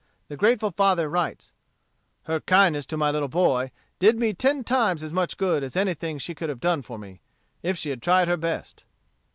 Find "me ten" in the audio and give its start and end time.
4.17-4.63